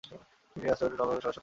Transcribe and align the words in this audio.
তিনিই 0.51 0.65
এই 0.67 0.71
আশ্রমের 0.73 0.97
নাম 0.99 1.07
রাখেন 1.09 1.21
"সারস্বত 1.23 1.29
মঠ"। 1.29 1.39